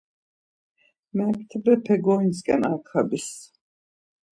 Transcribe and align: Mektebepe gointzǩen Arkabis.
Mektebepe 1.15 1.95
gointzǩen 2.05 2.61
Arkabis. 2.71 3.29